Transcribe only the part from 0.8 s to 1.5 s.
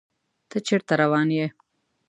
روان یې؟